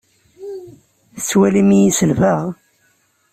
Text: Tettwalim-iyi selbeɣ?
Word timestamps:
Tettwalim-iyi 1.15 1.91
selbeɣ? 1.97 2.41